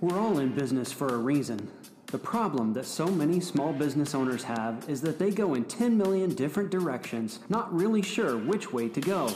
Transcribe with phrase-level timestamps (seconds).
[0.00, 1.70] We're all in business for a reason.
[2.06, 5.98] The problem that so many small business owners have is that they go in 10
[5.98, 9.28] million different directions, not really sure which way to go.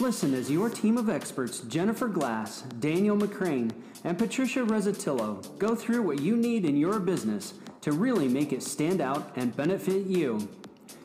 [0.00, 3.70] Listen as your team of experts, Jennifer Glass, Daniel McCrane,
[4.02, 8.62] and Patricia Rezzatillo, go through what you need in your business to really make it
[8.64, 10.48] stand out and benefit you.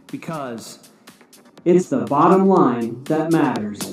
[0.07, 0.89] Because
[1.63, 3.86] it's the bottom line that matters.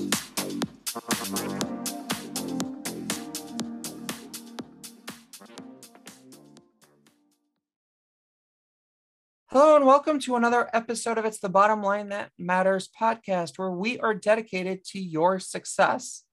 [9.54, 13.70] Hello, and welcome to another episode of It's the Bottom Line That Matters podcast, where
[13.70, 16.24] we are dedicated to your success.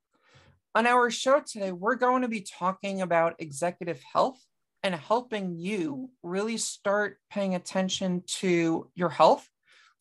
[0.74, 4.44] On our show today, we're going to be talking about executive health
[4.82, 9.48] and helping you really start paying attention to your health,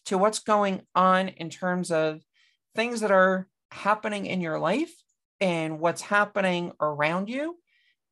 [0.07, 2.23] to what's going on in terms of
[2.75, 4.95] things that are happening in your life
[5.43, 7.59] and what's happening around you,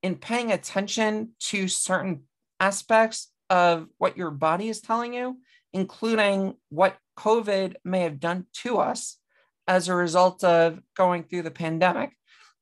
[0.03, 2.25] and paying attention to certain
[2.61, 5.39] aspects of what your body is telling you,
[5.73, 9.19] including what COVID may have done to us
[9.67, 12.17] as a result of going through the pandemic.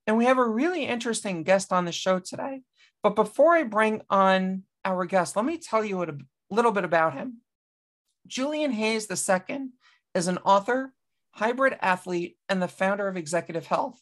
[0.06, 2.62] And we have a really interesting guest on the show today.
[3.02, 6.08] But before I bring on our guest, let me tell you a
[6.50, 7.38] little bit about him.
[8.26, 9.68] Julian Hayes II
[10.14, 10.92] is an author,
[11.32, 14.00] hybrid athlete, and the founder of Executive Health.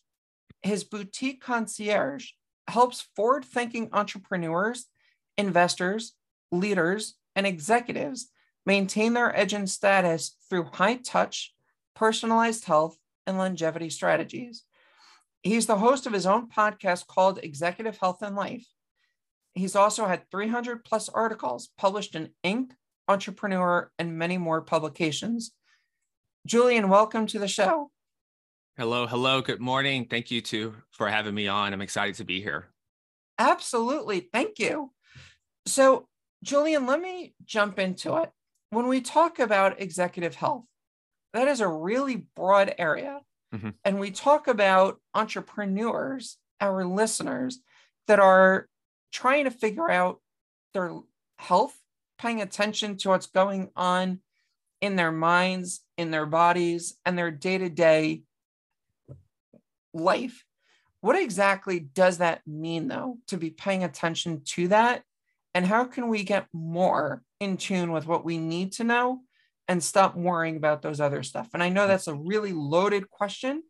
[0.63, 2.31] His boutique concierge
[2.69, 4.87] helps forward thinking entrepreneurs,
[5.37, 6.15] investors,
[6.55, 8.31] leaders, and executives
[8.67, 11.53] maintain their edge and status through high touch,
[11.95, 12.97] personalized health,
[13.27, 14.65] and longevity strategies.
[15.43, 18.67] He's the host of his own podcast called Executive Health and Life.
[19.53, 22.71] He's also had 300 plus articles published in Inc.,
[23.07, 25.53] Entrepreneur, and many more publications.
[26.47, 27.91] Julian, welcome to the show.
[28.77, 29.41] Hello, hello.
[29.41, 30.07] Good morning.
[30.07, 31.73] Thank you too for having me on.
[31.73, 32.71] I'm excited to be here.
[33.39, 34.29] Absolutely.
[34.33, 34.91] Thank you.
[35.67, 36.09] So,
[36.45, 38.31] Julian, let me jump into it.
[38.71, 40.65] When we talk about executive health,
[41.33, 43.21] that is a really broad area.
[43.55, 43.71] Mm-hmm.
[43.85, 47.61] And we talk about entrepreneurs, our listeners,
[48.07, 48.69] that are
[49.11, 50.21] trying to figure out
[50.75, 50.93] their
[51.39, 51.77] health,
[52.19, 54.21] paying attention to what's going on
[54.81, 58.23] in their minds, in their bodies, and their day to day
[59.95, 60.45] life.
[61.01, 65.05] What exactly does that mean, though, to be paying attention to that
[65.55, 69.21] and how can we get more in tune with what we need to know
[69.69, 71.49] and stop worrying about those other stuff?
[71.55, 73.63] And I know that's a really loaded question,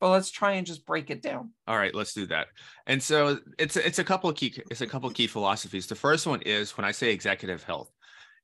[0.00, 1.50] but let's try and just break it down.
[1.66, 2.46] All right, let's do that.
[2.86, 5.86] And so it's it's a couple of key it's a couple of key philosophies.
[5.86, 7.90] The first one is when I say executive health,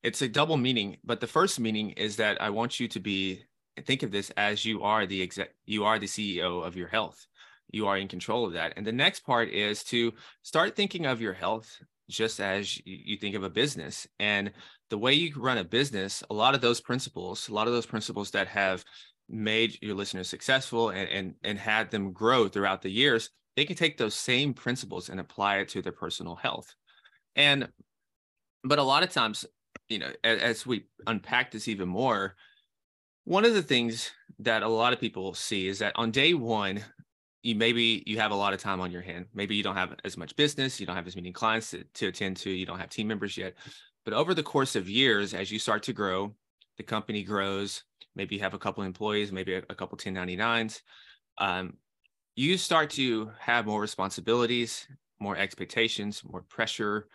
[0.03, 3.43] it's a double meaning, but the first meaning is that I want you to be
[3.85, 7.25] think of this as you are the exec you are the CEO of your health.
[7.69, 8.73] You are in control of that.
[8.75, 10.11] And the next part is to
[10.43, 11.77] start thinking of your health
[12.11, 14.07] just as you think of a business.
[14.19, 14.51] And
[14.89, 17.85] the way you run a business, a lot of those principles, a lot of those
[17.85, 18.83] principles that have
[19.29, 23.75] made your listeners successful and, and, and had them grow throughout the years, they can
[23.75, 26.75] take those same principles and apply it to their personal health.
[27.35, 27.69] And,
[28.63, 29.45] but a lot of times,
[29.89, 32.35] you know, as, as we unpack this even more,
[33.23, 36.83] one of the things that a lot of people see is that on day one,
[37.43, 39.25] you maybe you have a lot of time on your hand.
[39.33, 42.07] Maybe you don't have as much business, you don't have as many clients to, to
[42.07, 43.55] attend to, you don't have team members yet.
[44.05, 46.33] But over the course of years, as you start to grow,
[46.77, 47.83] the company grows,
[48.15, 50.81] maybe you have a couple employees, maybe a, a couple 1099s,
[51.37, 51.73] um,
[52.35, 54.87] you start to have more responsibilities,
[55.19, 57.07] more expectations, more pressure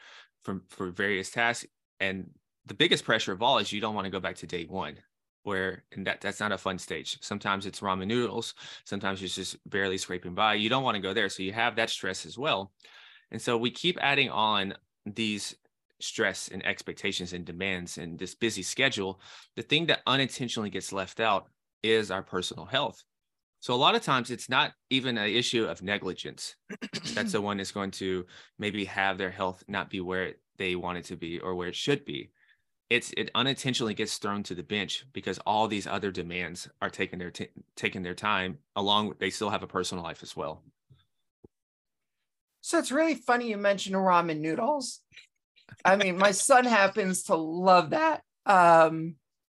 [0.43, 1.67] from for various tasks.
[2.01, 2.31] And
[2.67, 4.97] the biggest pressure of all is you don't want to go back to day one
[5.47, 7.19] where and that that's not a fun stage.
[7.23, 10.55] Sometimes it's ramen noodles, sometimes it's just barely scraping by.
[10.55, 12.73] You don't want to go there, so you have that stress as well.
[13.31, 14.75] And so we keep adding on
[15.05, 15.55] these
[16.01, 19.21] stress and expectations and demands and this busy schedule.
[19.55, 21.47] The thing that unintentionally gets left out
[21.83, 23.03] is our personal health.
[23.61, 26.57] So a lot of times it's not even an issue of negligence.
[27.15, 28.27] that's the one that's going to
[28.59, 31.75] maybe have their health not be where they want it to be or where it
[31.75, 32.31] should be
[32.88, 37.18] it's it unintentionally gets thrown to the bench because all these other demands are taking
[37.18, 40.62] their t- taking their time along with they still have a personal life as well.
[42.60, 45.00] So it's really funny you mentioned ramen noodles.
[45.84, 49.16] I mean my son happens to love that um,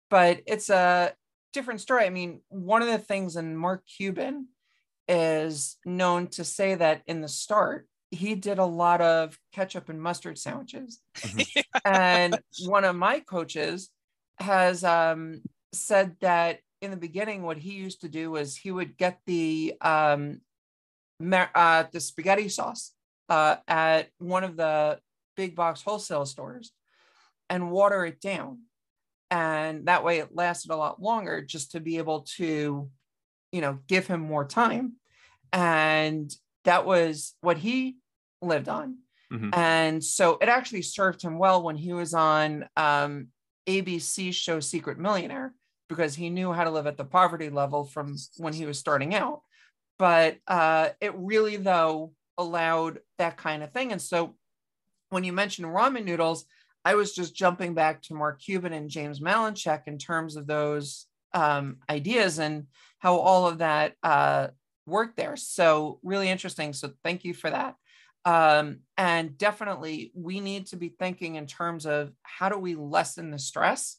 [0.09, 1.13] but it's a
[1.51, 2.05] different story.
[2.05, 4.47] I mean one of the things and mark cuban
[5.09, 10.01] is known to say that in the start he did a lot of ketchup and
[10.01, 11.01] mustard sandwiches.
[11.15, 11.59] Mm-hmm.
[11.85, 13.89] and one of my coaches
[14.39, 15.41] has um,
[15.73, 19.75] said that in the beginning, what he used to do was he would get the
[19.81, 20.41] um,
[21.31, 22.93] uh, the spaghetti sauce
[23.29, 24.99] uh, at one of the
[25.35, 26.71] big box wholesale stores
[27.49, 28.59] and water it down.
[29.29, 32.89] And that way it lasted a lot longer just to be able to,
[33.51, 34.93] you know, give him more time.
[35.51, 36.31] And
[36.65, 37.97] that was what he
[38.41, 38.97] lived on.
[39.31, 39.49] Mm-hmm.
[39.53, 43.27] And so it actually served him well when he was on um,
[43.67, 45.53] ABC show Secret Millionaire
[45.89, 49.15] because he knew how to live at the poverty level from when he was starting
[49.15, 49.41] out.
[49.99, 53.91] But uh, it really, though, allowed that kind of thing.
[53.91, 54.35] And so
[55.09, 56.45] when you mentioned ramen noodles,
[56.85, 61.07] I was just jumping back to Mark Cuban and James Malinchak in terms of those
[61.33, 62.67] um, ideas and
[62.99, 64.47] how all of that uh,
[64.87, 65.35] worked there.
[65.35, 66.73] So really interesting.
[66.73, 67.75] So thank you for that.
[68.25, 73.31] Um, and definitely, we need to be thinking in terms of how do we lessen
[73.31, 73.97] the stress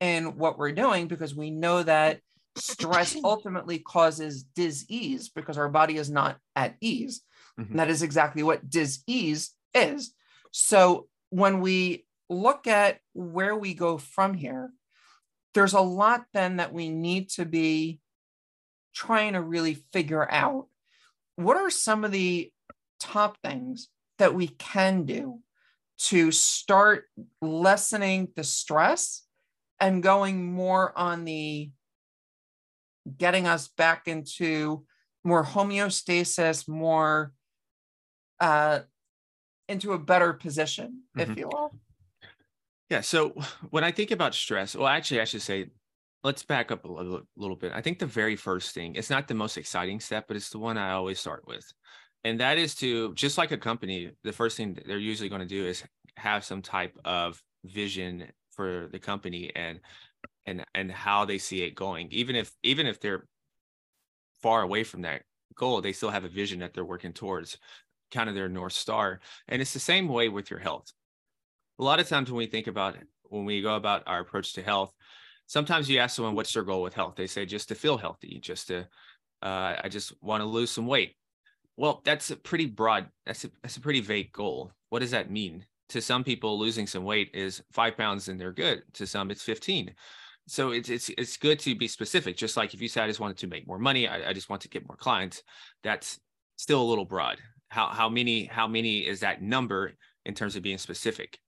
[0.00, 2.20] in what we're doing because we know that
[2.56, 7.22] stress ultimately causes disease because our body is not at ease.
[7.60, 7.76] Mm-hmm.
[7.76, 10.14] that is exactly what disease is.
[10.52, 14.70] So when we look at where we go from here,
[15.54, 18.00] there's a lot then that we need to be
[18.94, 20.66] trying to really figure out.
[21.36, 22.52] What are some of the
[23.00, 25.40] top things that we can do
[25.98, 27.04] to start
[27.40, 29.22] lessening the stress
[29.80, 31.70] and going more on the
[33.18, 34.84] getting us back into
[35.24, 37.32] more homeostasis, more
[38.40, 38.80] uh,
[39.68, 41.30] into a better position, mm-hmm.
[41.30, 41.74] if you will.
[42.90, 43.00] Yeah.
[43.00, 43.34] So
[43.70, 45.70] when I think about stress, well, actually, I should say,
[46.24, 47.72] let's back up a little, little bit.
[47.74, 50.58] I think the very first thing, it's not the most exciting step, but it's the
[50.58, 51.64] one I always start with.
[52.24, 55.46] And that is to just like a company the first thing they're usually going to
[55.46, 55.82] do is
[56.16, 59.80] have some type of vision for the company and
[60.46, 62.08] and and how they see it going.
[62.12, 63.26] Even if even if they're
[64.40, 65.22] far away from that
[65.54, 67.58] goal they still have a vision that they're working towards
[68.12, 69.20] kind of their north star.
[69.48, 70.92] And it's the same way with your health.
[71.80, 74.62] A lot of times when we think about when we go about our approach to
[74.62, 74.92] health
[75.52, 78.38] sometimes you ask someone what's their goal with health they say just to feel healthy
[78.40, 78.80] just to
[79.42, 81.14] uh, i just want to lose some weight
[81.76, 83.08] well, that's a pretty broad.
[83.26, 84.72] That's a that's a pretty vague goal.
[84.90, 85.64] What does that mean?
[85.90, 88.82] To some people, losing some weight is five pounds and they're good.
[88.94, 89.94] To some, it's fifteen.
[90.46, 92.36] So it's it's it's good to be specific.
[92.36, 94.50] Just like if you say I just wanted to make more money, I, I just
[94.50, 95.42] want to get more clients.
[95.82, 96.18] That's
[96.56, 97.38] still a little broad.
[97.68, 99.92] How how many how many is that number
[100.26, 101.38] in terms of being specific?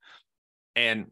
[0.75, 1.05] And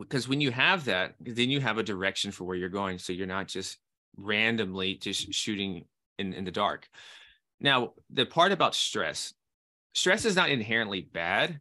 [0.00, 2.98] because when you have that, then you have a direction for where you're going.
[2.98, 3.78] So you're not just
[4.16, 5.84] randomly just shooting
[6.18, 6.88] in, in the dark.
[7.60, 9.34] Now, the part about stress,
[9.94, 11.60] stress is not inherently bad.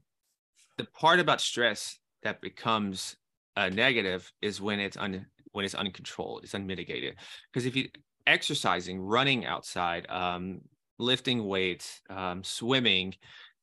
[0.77, 3.15] The part about stress that becomes
[3.55, 7.15] a negative is when it's un, when it's uncontrolled, it's unmitigated.
[7.51, 7.89] Because if you
[8.27, 10.61] exercising, running outside, um,
[10.99, 13.15] lifting weights, um, swimming,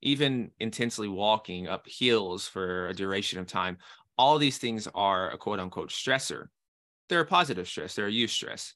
[0.02, 3.78] even intensely walking up hills for a duration of time,
[4.18, 6.48] all these things are a quote unquote stressor.
[7.08, 8.72] They're a positive stress, they're a eustress.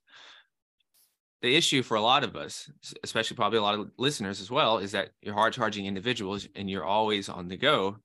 [1.43, 2.71] the issue for a lot of us,
[3.03, 6.69] especially probably a lot of listeners as well, is that you're hard charging individuals and
[6.69, 7.97] you're always on the go.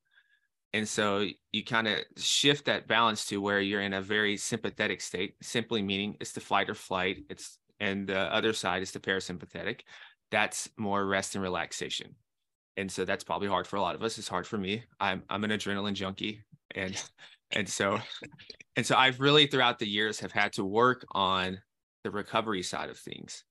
[0.74, 5.02] And so you kind of shift that balance to where you're in a very sympathetic
[5.02, 7.26] state, simply meaning it's the fight or flight.
[7.30, 9.82] It's and the other side is the parasympathetic.
[10.32, 12.15] That's more rest and relaxation.
[12.77, 14.18] And so that's probably hard for a lot of us.
[14.18, 14.84] It's hard for me.
[15.00, 16.42] I'm I'm an adrenaline junkie.
[16.75, 17.01] And
[17.51, 18.00] and so
[18.75, 21.60] and so I've really throughout the years have had to work on
[22.03, 23.44] the recovery side of things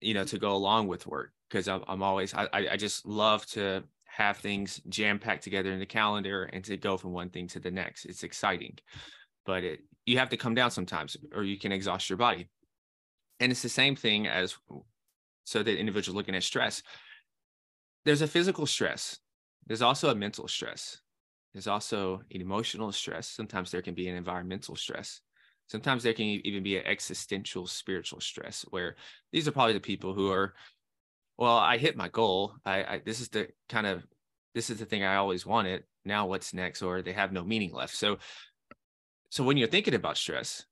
[0.00, 3.46] you know to go along with work because I'm, I'm always I, I just love
[3.46, 7.46] to have things jam packed together in the calendar and to go from one thing
[7.48, 8.04] to the next.
[8.04, 8.76] It's exciting
[9.44, 12.48] but it you have to come down sometimes or you can exhaust your body.
[13.40, 14.56] And it's the same thing as
[15.44, 16.82] so the individual looking at stress
[18.04, 19.18] there's a physical stress.
[19.68, 21.00] There's also a mental stress
[21.52, 25.20] there's also an emotional stress sometimes there can be an environmental stress
[25.72, 28.96] Sometimes there can even be an existential spiritual stress where
[29.32, 30.52] these are probably the people who are,
[31.38, 32.56] well, I hit my goal.
[32.62, 34.06] I, I this is the kind of
[34.54, 35.84] this is the thing I always wanted.
[36.04, 36.82] Now what's next?
[36.82, 37.94] Or they have no meaning left.
[37.94, 38.18] So
[39.30, 40.66] so when you're thinking about stress,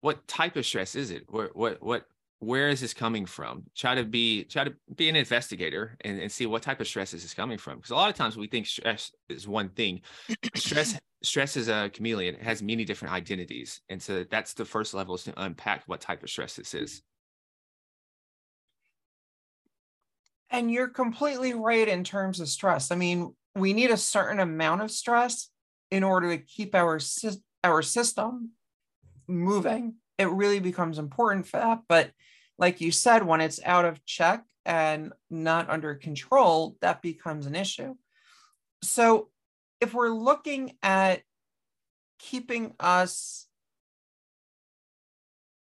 [0.00, 1.24] what type of stress is it?
[1.28, 2.06] Where what what
[2.38, 3.64] where is this coming from?
[3.74, 7.14] Try to be try to be an investigator and, and see what type of stress
[7.14, 7.76] is this coming from?
[7.76, 10.02] Because a lot of times we think stress is one thing.
[10.54, 12.34] Stress stress is a chameleon.
[12.34, 13.80] It has many different identities.
[13.88, 17.02] And so that's the first level is to unpack what type of stress this is.
[20.50, 22.90] And you're completely right in terms of stress.
[22.90, 25.48] I mean we need a certain amount of stress
[25.90, 27.00] in order to keep our
[27.64, 28.50] our system
[29.26, 32.10] moving it really becomes important for that but
[32.58, 37.54] like you said, when it's out of check and not under control, that becomes an
[37.54, 37.94] issue.
[38.82, 39.28] So,
[39.80, 41.22] if we're looking at
[42.18, 43.46] keeping us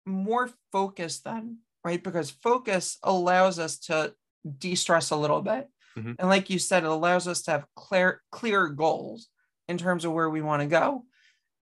[0.06, 2.01] more focused, then, right?
[2.01, 4.13] Because focus allows us to
[4.58, 5.68] de stress a little bit.
[5.98, 6.13] Mm-hmm.
[6.20, 9.27] And like you said, it allows us to have clear, clear goals
[9.68, 11.04] in terms of where we want to go.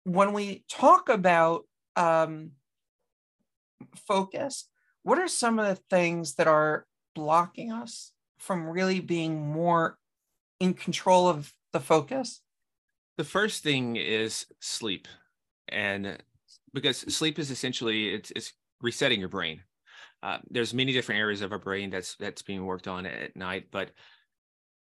[0.06, 1.64] When we talk about
[1.98, 2.52] um,
[3.96, 4.68] focus,
[5.04, 9.98] what are some of the things that are blocking us from really being more
[10.60, 12.42] in control of the focus?
[13.18, 15.08] The first thing is sleep.
[15.68, 16.18] And
[16.74, 19.62] because sleep is essentially it's, it's resetting your brain.
[20.22, 23.68] Uh, there's many different areas of our brain that's that's being worked on at night,
[23.72, 23.92] but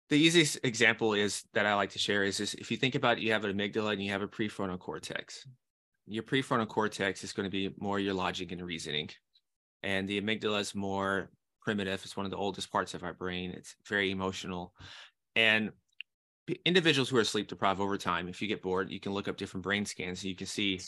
[0.09, 3.17] the easiest example is that I like to share is, is if you think about
[3.17, 5.47] it, you have an amygdala and you have a prefrontal cortex.
[6.11, 9.09] Your prefrontal cortex is going to be more your logic and reasoning,
[9.83, 11.29] and the amygdala is more
[11.61, 12.01] primitive.
[12.03, 13.51] It's one of the oldest parts of our brain.
[13.51, 14.73] It's very emotional,
[15.35, 15.71] and
[16.65, 19.37] individuals who are sleep deprived over time, if you get bored, you can look up
[19.37, 20.81] different brain scans and you can see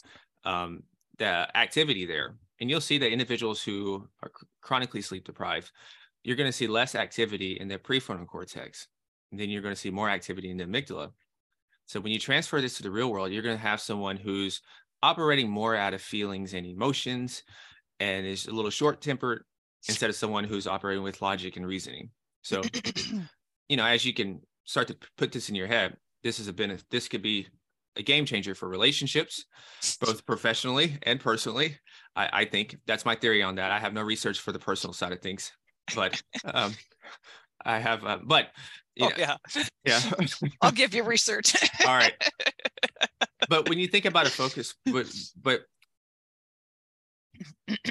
[0.44, 0.82] um,
[1.20, 5.72] the activity there, and you'll see that individuals who are chronically sleep deprived,
[6.24, 8.88] you're going to see less activity in their prefrontal cortex
[9.32, 11.12] And then you're going to see more activity in the amygdala.
[11.86, 14.62] So when you transfer this to the real world, you're going to have someone who's
[15.04, 17.44] operating more out of feelings and emotions
[18.00, 19.44] and is a little short tempered
[19.88, 22.10] instead of someone who's operating with logic and reasoning.
[22.42, 22.62] So,
[23.70, 26.54] you know, as you can start to put this in your head, this is a
[26.54, 26.86] benefit.
[26.92, 27.48] This could be
[27.96, 29.46] a game changer for relationships,
[30.00, 31.78] both professionally and personally.
[32.16, 33.72] I, I, think that's my theory on that.
[33.72, 35.52] I have no research for the personal side of things,
[35.96, 36.74] but um,
[37.66, 38.48] I have, uh, but
[39.02, 39.36] oh, yeah,
[39.84, 40.02] yeah.
[40.62, 41.56] I'll give you research.
[41.86, 42.14] All right.
[43.52, 45.66] But when you think about a focus, but but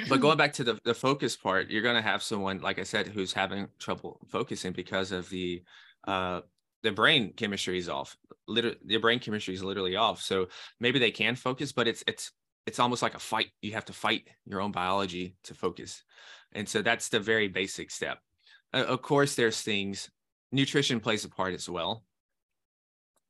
[0.09, 2.83] but going back to the, the focus part, you're going to have someone, like I
[2.83, 5.61] said, who's having trouble focusing because of the
[6.07, 6.41] uh,
[6.81, 8.17] the brain chemistry is off.
[8.47, 10.19] Literally, the brain chemistry is literally off.
[10.19, 10.47] So
[10.79, 12.31] maybe they can focus, but it's it's
[12.65, 13.51] it's almost like a fight.
[13.61, 16.03] You have to fight your own biology to focus,
[16.53, 18.17] and so that's the very basic step.
[18.73, 20.09] Uh, of course, there's things
[20.51, 22.03] nutrition plays a part as well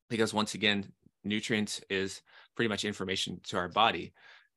[0.09, 0.91] because once again
[1.23, 2.21] nutrients is
[2.55, 4.13] pretty much information to our body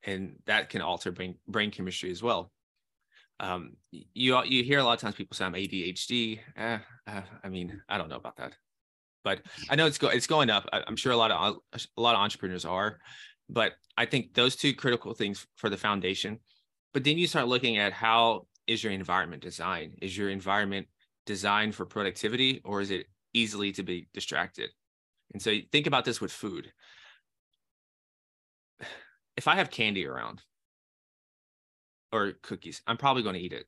[0.06, 2.50] and that can alter brain, brain chemistry as well.
[3.40, 6.78] Um, you you hear a lot of times people say i'm adhd eh,
[7.08, 8.52] uh, i mean i don't know about that.
[9.24, 10.68] But i know it's go, it's going up.
[10.72, 13.00] I'm sure a lot of a lot of entrepreneurs are.
[13.48, 16.38] But i think those two critical things for the foundation.
[16.92, 19.98] But then you start looking at how is your environment designed?
[20.00, 20.86] Is your environment
[21.26, 24.70] designed for productivity or is it easily to be distracted?
[25.34, 26.72] And so think about this with food.
[29.36, 30.40] If I have candy around
[32.12, 33.66] or cookies, I'm probably going to eat it.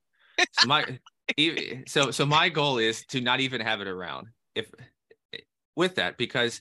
[0.53, 0.99] So my
[1.89, 4.71] so so my goal is to not even have it around if
[5.75, 6.61] with that because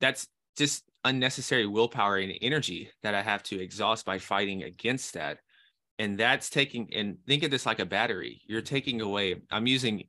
[0.00, 5.38] that's just unnecessary willpower and energy that I have to exhaust by fighting against that.
[5.98, 8.40] And that's taking and think of this like a battery.
[8.46, 10.04] You're taking away, I'm using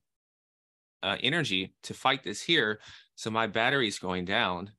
[1.03, 2.79] uh, energy to fight this here.
[3.15, 4.71] So my battery is going down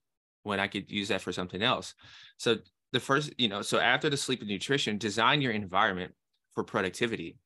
[0.42, 1.94] when I could use that for something else.
[2.38, 2.58] So
[2.92, 6.14] the first, you know, so after the sleep and nutrition, design your environment
[6.54, 7.38] for productivity.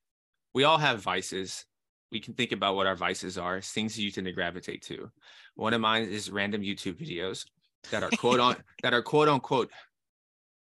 [0.54, 1.64] We all have vices.
[2.12, 5.10] We can think about what our vices are, things you tend to gravitate to.
[5.54, 7.46] One of mine is random YouTube videos
[7.90, 9.70] that are quote on that are quote unquote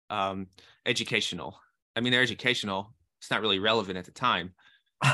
[0.10, 0.48] um,
[0.86, 1.60] educational.
[1.96, 2.94] I mean, they're educational.
[3.20, 4.54] It's not really relevant at the time.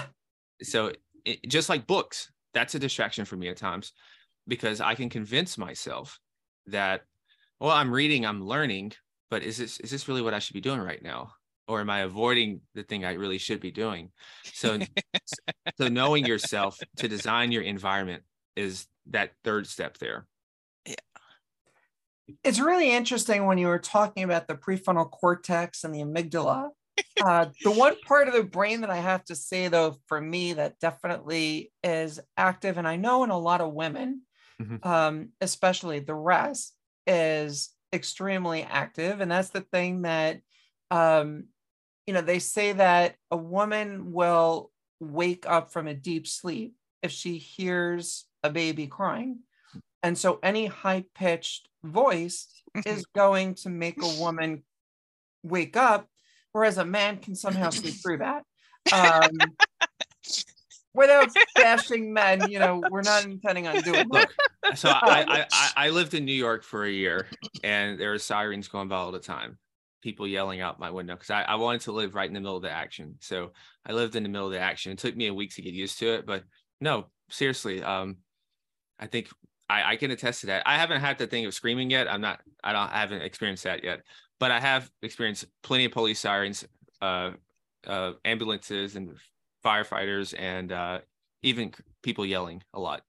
[0.62, 0.92] so
[1.24, 3.94] it, just like books, that's a distraction for me at times
[4.48, 6.20] because I can convince myself
[6.68, 7.02] that,
[7.60, 8.94] well, I'm reading, I'm learning,
[9.30, 11.34] but is this is this really what I should be doing right now?
[11.68, 14.12] Or am I avoiding the thing I really should be doing?
[14.44, 14.80] So
[15.78, 18.24] so knowing yourself to design your environment
[18.56, 20.28] is that third step there.
[20.86, 20.96] Yeah.
[22.44, 26.70] It's really interesting when you were talking about the prefrontal cortex and the amygdala
[27.24, 30.54] uh, the one part of the brain that I have to say, though, for me,
[30.54, 34.22] that definitely is active, and I know in a lot of women,
[34.62, 34.88] mm-hmm.
[34.88, 36.72] um, especially the RAS,
[37.08, 39.22] is extremely active.
[39.22, 40.42] And that's the thing that,
[40.92, 41.46] um,
[42.08, 47.12] you know, they say that a woman will wake up from a deep sleep if
[47.12, 49.40] she hears a baby crying.
[50.04, 52.48] And so any high pitched voice
[52.86, 54.64] is going to make a woman
[55.44, 56.08] wake up
[56.56, 58.44] whereas a man can somehow sleep through that.
[58.94, 59.32] Um,
[60.96, 64.34] without bashing men, you know, we're not intending on doing Look,
[64.76, 67.28] so I, I, I lived in New York for a year
[67.64, 69.58] and there were sirens going by all the time.
[70.02, 72.58] People yelling out my window because I, I wanted to live right in the middle
[72.58, 73.16] of the action.
[73.20, 73.52] So
[73.86, 74.92] I lived in the middle of the action.
[74.92, 76.44] It took me a week to get used to it, but
[76.80, 77.82] no, seriously.
[77.82, 78.18] Um,
[79.00, 79.30] I think
[79.70, 80.64] I, I can attest to that.
[80.66, 82.12] I haven't had the thing of screaming yet.
[82.12, 82.40] I'm not.
[82.64, 82.92] I don't.
[82.92, 84.02] I haven't experienced that yet.
[84.40, 86.66] But I have experienced plenty of police sirens,
[87.02, 87.32] uh,
[87.88, 89.16] uh, ambulances, and
[89.66, 91.02] firefighters, and uh,
[91.44, 93.04] even people yelling a lot.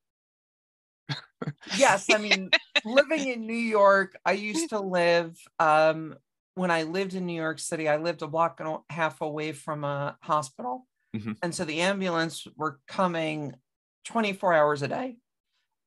[1.64, 2.52] yes, I mean,
[2.84, 5.38] living in New York, I used to live.
[5.58, 6.16] Um,
[6.54, 9.52] when I lived in New York City, I lived a block and a half away
[9.52, 11.36] from a hospital, Mhm.
[11.42, 13.54] and so the ambulance were coming
[14.04, 15.18] 24 hours a day.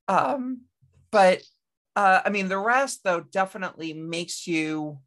[0.08, 0.64] Um,
[1.12, 1.44] but
[1.96, 5.00] uh, I mean, the RAS though definitely makes you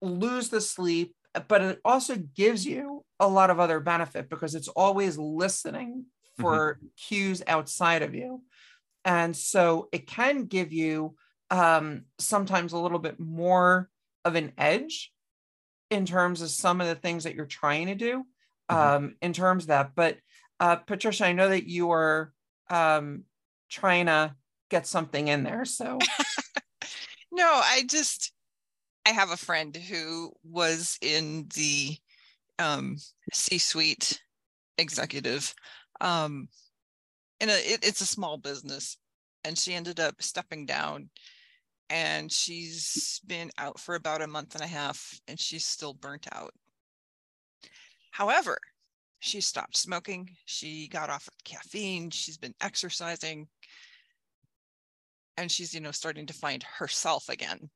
[0.00, 1.14] lose the sleep,
[1.46, 6.06] but it also gives you a lot of other benefit because it's always listening
[6.38, 8.42] for cues outside of you.
[9.04, 11.16] And so it can give you
[11.50, 13.88] um, sometimes a little bit more
[14.24, 15.12] of an edge
[15.90, 18.24] in terms of some of the things that you're trying to do
[18.68, 19.92] um, in terms of that.
[19.94, 20.18] But
[20.60, 22.32] uh, Patricia, I know that you are
[22.70, 23.24] um,
[23.70, 24.34] trying to
[24.70, 25.64] get something in there.
[25.64, 25.98] So
[27.38, 28.32] No, I just
[29.08, 31.96] I have a friend who was in the
[32.58, 32.98] um,
[33.32, 34.20] C-suite
[34.76, 35.54] executive,
[36.02, 36.50] um,
[37.40, 38.98] and it, it's a small business,
[39.44, 41.08] and she ended up stepping down,
[41.88, 46.26] and she's been out for about a month and a half, and she's still burnt
[46.32, 46.52] out.
[48.10, 48.58] However,
[49.20, 50.28] she stopped smoking.
[50.44, 52.10] She got off of caffeine.
[52.10, 53.48] She's been exercising,
[55.38, 57.70] and she's you know starting to find herself again.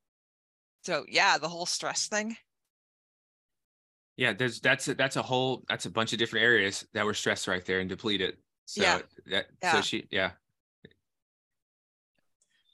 [0.85, 2.37] So yeah, the whole stress thing.
[4.17, 7.15] Yeah, there's that's a, that's a whole that's a bunch of different areas that were
[7.15, 8.37] stressed right there and depleted.
[8.67, 9.01] So Yeah.
[9.27, 9.73] that Yeah.
[9.73, 10.33] so she yeah.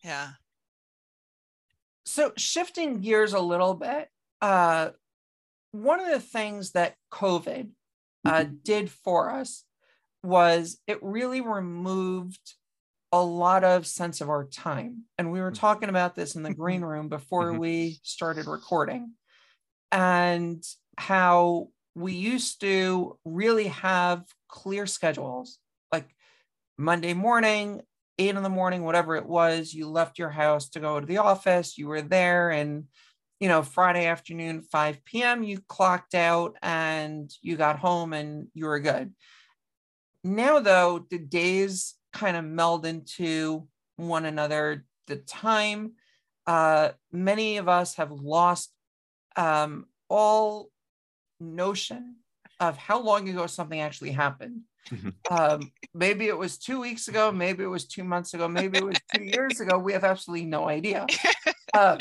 [0.04, 0.30] Yeah.
[2.06, 4.08] so shifting gears a little bit
[4.40, 4.90] uh
[5.72, 7.68] one of the things that covid
[8.24, 9.64] uh, did for us
[10.22, 12.54] was it really removed
[13.12, 16.54] a lot of sense of our time and we were talking about this in the
[16.54, 17.60] green room before Mhm.
[17.60, 19.14] we started recording
[19.92, 20.62] and
[20.98, 25.58] how we used to really have clear schedules
[25.92, 26.14] like
[26.76, 27.82] monday morning
[28.18, 31.18] eight in the morning, whatever it was, you left your house to go to the
[31.18, 32.88] office, you were there, and
[33.40, 38.66] you know, Friday afternoon, 5 p.m., you clocked out and you got home and you
[38.66, 39.14] were good.
[40.24, 44.84] Now, though, the days kind of meld into one another.
[45.06, 45.92] The time,
[46.46, 48.72] uh, many of us have lost
[49.36, 50.70] um, all
[51.40, 52.16] notion
[52.60, 55.14] of how long ago something actually happened Mhm.
[55.30, 58.84] um, maybe it was two weeks ago, maybe it was two months ago, maybe it
[58.84, 59.78] was two years ago.
[59.78, 61.06] We have absolutely no idea.
[61.74, 61.98] Um,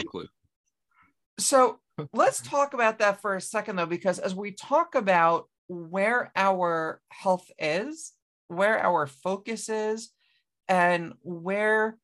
[1.37, 1.79] so
[2.13, 7.01] let's talk about that for a second, though, because as we talk about where our
[7.09, 8.13] health is,
[8.47, 10.09] where our focus is,
[10.67, 11.97] and where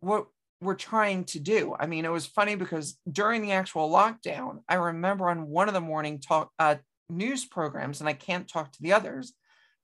[0.00, 0.26] what
[0.60, 1.74] we're trying to do.
[1.78, 5.74] I mean, it was funny because during the actual lockdown, I remember on one of
[5.74, 6.76] the morning talk uh,
[7.08, 9.32] news programs, and I can't talk to the others,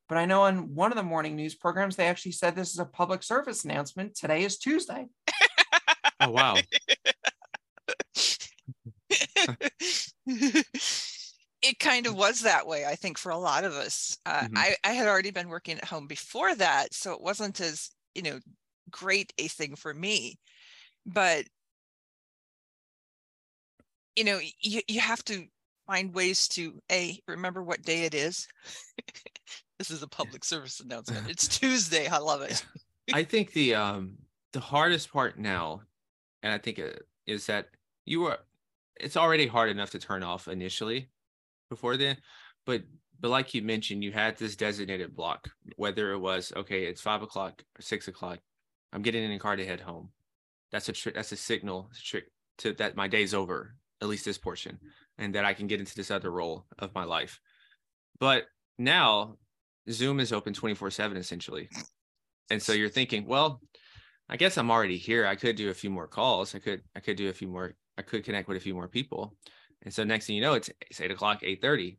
[0.08, 2.78] but I know on one of the morning news programs, they actually said this is
[2.78, 4.16] a public service announcement.
[4.16, 5.06] Today is Tuesday.
[6.20, 6.56] Oh wow.
[11.64, 14.18] it kind of was that way, I think, for a lot of us.
[14.26, 14.52] Uh, Mhm.
[14.54, 18.22] I, I had already been working at home before that, so it wasn't as, you
[18.22, 18.40] know,
[18.90, 20.38] great a thing for me.
[21.06, 21.46] But,
[24.16, 25.46] you know, you, you have to
[25.86, 28.46] find ways to, A, remember what day it is.
[29.78, 31.28] this is a public service announcement.
[31.28, 32.06] It's Tuesday.
[32.08, 32.64] I love it.
[33.12, 34.18] I think the um
[34.52, 35.82] the hardest part now,
[36.42, 37.68] and I think it is that
[38.04, 38.38] you are
[39.00, 41.10] it's already hard enough to turn off initially
[41.74, 42.16] before then,
[42.66, 42.82] but
[43.20, 47.22] but like you mentioned, you had this designated block, whether it was okay, it's five
[47.22, 48.38] o'clock or six o'clock,
[48.92, 50.10] I'm getting in the car to head home.
[50.72, 51.14] That's a trick.
[51.14, 52.24] That's a signal trick
[52.58, 54.78] to that my day's over, at least this portion,
[55.18, 57.40] and that I can get into this other role of my life.
[58.18, 58.44] But
[58.78, 59.36] now
[59.90, 61.68] Zoom is open 24 7 essentially.
[62.50, 63.60] And so you're thinking, well,
[64.28, 65.26] I guess I'm already here.
[65.26, 66.54] I could do a few more calls.
[66.54, 68.88] I could, I could do a few more, I could connect with a few more
[68.88, 69.36] people.
[69.84, 71.96] And so next thing you know, it's, it's eight o'clock, 8:30.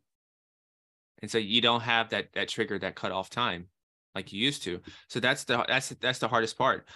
[1.22, 3.68] And so you don't have that that trigger, that cutoff time
[4.14, 4.80] like you used to.
[5.08, 6.88] So that's the that's that's the hardest part.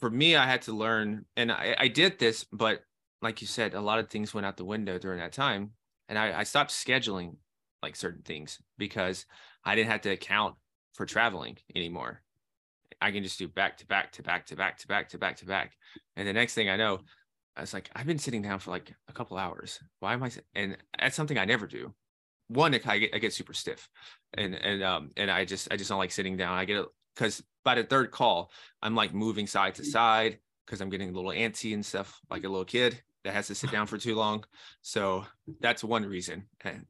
[0.00, 2.80] For me, I had to learn, and I, I did this, but
[3.22, 5.70] like you said, a lot of things went out the window during that time.
[6.08, 7.36] And I, I stopped scheduling
[7.82, 9.26] like certain things because
[9.64, 10.56] I didn't have to account
[10.94, 12.22] for traveling anymore.
[13.00, 15.36] I can just do back to back to back to back to back to back
[15.38, 15.72] to back.
[16.16, 17.00] And the next thing I know,
[17.56, 19.78] I was like, I've been sitting down for like a couple hours.
[20.00, 20.30] Why am I?
[20.54, 21.94] And that's something I never do.
[22.48, 23.88] one, I get, I get super stiff
[24.36, 26.58] and, and, um, and I just, I just don't like sitting down.
[26.58, 26.84] I get,
[27.16, 28.50] cause by the third call,
[28.82, 32.44] I'm like moving side to side because I'm getting a little antsy and stuff like
[32.44, 34.44] a little kid that has to sit down for too long.
[34.82, 35.24] So
[35.60, 36.44] that's one reason.
[36.62, 36.86] And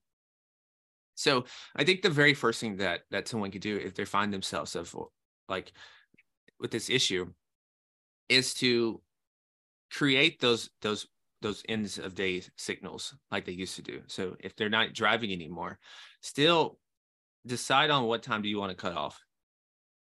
[1.14, 1.44] so
[1.76, 4.74] I think the very first thing that that someone could do if they find themselves
[4.74, 4.94] of
[5.48, 5.72] like
[6.58, 7.32] with this issue
[8.28, 9.00] is to
[9.94, 11.06] create those those
[11.40, 14.00] those ends of day signals like they used to do.
[14.06, 15.78] So if they're not driving anymore,
[16.22, 16.78] still
[17.46, 19.22] decide on what time do you want to cut off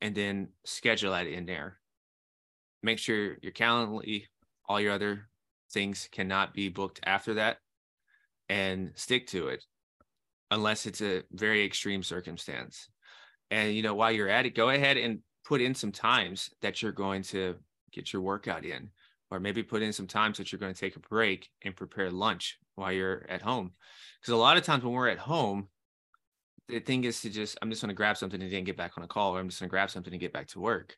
[0.03, 1.79] and then schedule that in there.
[2.83, 4.25] Make sure your Calendly,
[4.69, 5.29] all your other
[5.73, 7.57] things cannot be booked after that
[8.51, 9.65] and stick to it
[10.51, 12.91] unless it's a very extreme circumstance.
[13.51, 16.83] And you know, while you're at it, go ahead and put in some times that
[16.83, 17.57] you're going to
[17.93, 18.91] get your workout in,
[19.35, 22.11] or maybe put in some times that you're going to take a break and prepare
[22.11, 23.73] lunch while you're at home.
[24.21, 25.69] Because a lot of times when we're at home,
[26.69, 28.93] the thing is to just, I'm just going to grab something and then get back
[28.97, 30.97] on a call, or I'm just going to grab something and get back to work.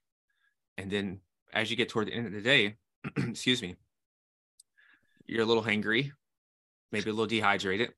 [0.76, 1.20] And then
[1.52, 2.76] as you get toward the end of the day,
[3.16, 3.76] excuse me,
[5.26, 6.10] you're a little hangry,
[6.92, 7.92] maybe a little dehydrated,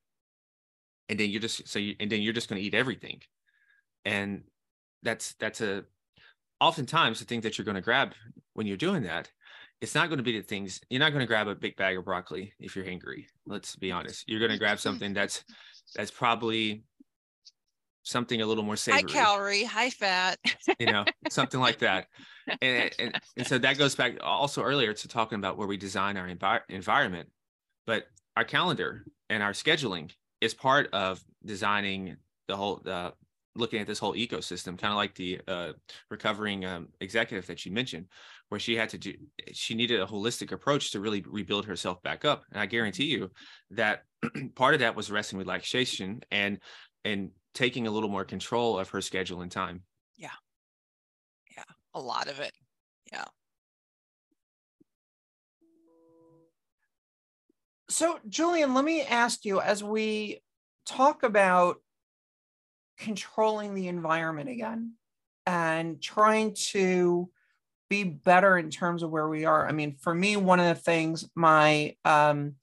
[1.09, 3.21] and then you're just so you, and then you're just going to eat everything,
[4.05, 4.43] and
[5.03, 5.83] that's that's a
[6.59, 8.13] oftentimes the thing that you're going to grab
[8.53, 9.29] when you're doing that
[9.81, 11.97] it's not going to be the things you're not going to grab a big bag
[11.97, 14.23] of broccoli if you're hungry let's be honest.
[14.27, 15.43] You're going to grab something that's
[15.95, 16.83] that's probably
[18.03, 19.01] something a little more savory.
[19.01, 20.39] high calorie high fat.
[20.79, 22.07] You know something like that.
[22.63, 26.17] And, and, and so that goes back also earlier to talking about where we design
[26.17, 27.29] our envi- environment.
[27.85, 30.09] But our calendar and our scheduling
[30.41, 33.11] is part of designing the whole uh,
[33.55, 35.73] looking at this whole ecosystem, kind of like the uh,
[36.09, 38.07] recovering um, executive that you mentioned,
[38.49, 39.13] where she had to do,
[39.53, 42.43] she needed a holistic approach to really rebuild herself back up.
[42.51, 43.23] And I guarantee mm-hmm.
[43.23, 43.31] you
[43.71, 44.03] that
[44.55, 46.59] part of that was rest and relaxation and
[47.05, 49.83] and taking a little more control of her schedule and time.
[50.17, 50.29] Yeah,
[51.55, 52.51] yeah, a lot of it.
[53.11, 53.25] Yeah.
[57.89, 60.41] So, Julian, let me ask you as we
[60.85, 61.77] talk about
[62.99, 64.93] controlling the environment again
[65.47, 67.29] and trying to
[67.89, 69.67] be better in terms of where we are.
[69.67, 72.55] I mean, for me, one of the things, my um,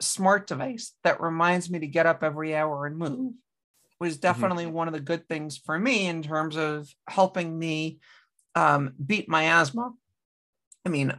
[0.00, 3.32] smart device that reminds me to get up every hour and move
[3.98, 4.20] was mm-hmm.
[4.20, 4.74] definitely mm-hmm.
[4.74, 7.98] one of the good things for me in terms of helping me
[8.54, 9.92] um, beat my asthma.
[10.84, 11.12] I mean,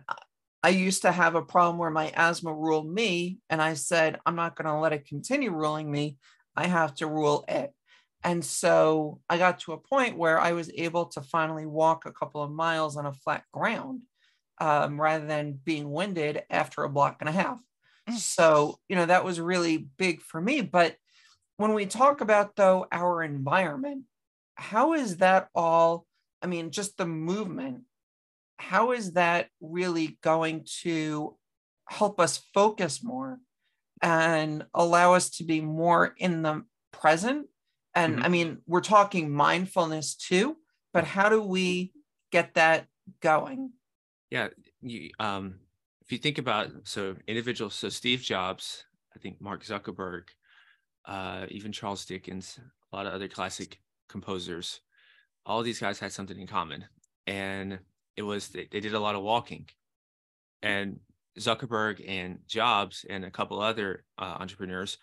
[0.63, 4.35] I used to have a problem where my asthma ruled me, and I said, I'm
[4.35, 6.17] not going to let it continue ruling me.
[6.55, 7.73] I have to rule it.
[8.23, 12.11] And so I got to a point where I was able to finally walk a
[12.11, 14.01] couple of miles on a flat ground
[14.59, 17.59] um, rather than being winded after a block and a half.
[18.09, 18.17] Mm.
[18.17, 20.61] So, you know, that was really big for me.
[20.61, 20.95] But
[21.57, 24.03] when we talk about, though, our environment,
[24.55, 26.05] how is that all?
[26.41, 27.81] I mean, just the movement,
[28.57, 31.37] how is that really going to
[31.89, 33.39] help us focus more
[34.01, 37.47] and allow us to be more in the present
[37.93, 38.25] and mm-hmm.
[38.25, 40.57] I mean, we're talking mindfulness too,
[40.93, 41.93] but how do we
[42.31, 42.87] get that
[43.21, 43.71] going?
[44.29, 44.49] Yeah.
[44.81, 45.55] You, um,
[46.01, 50.23] if you think about so individuals, so Steve Jobs, I think Mark Zuckerberg,
[51.05, 52.59] uh, even Charles Dickens,
[52.91, 54.81] a lot of other classic composers,
[55.45, 56.85] all these guys had something in common.
[57.27, 57.79] And
[58.15, 59.67] it was they, they did a lot of walking.
[60.61, 60.99] And
[61.39, 64.97] Zuckerberg and Jobs and a couple other uh, entrepreneurs,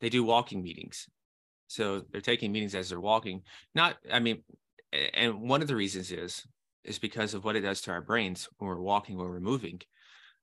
[0.00, 1.08] they do walking meetings
[1.66, 3.42] so they're taking meetings as they're walking.
[3.74, 4.42] Not, I mean,
[5.14, 6.46] and one of the reasons is
[6.84, 9.80] is because of what it does to our brains when we're walking, when we're moving.